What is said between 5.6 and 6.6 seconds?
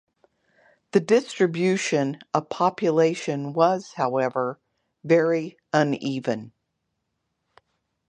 uneven.